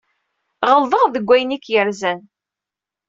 Ɣelḍeɣ 0.69 1.05
deg 1.13 1.27
wayen 1.29 1.55
ay 1.55 1.61
k-yerzan. 1.65 2.21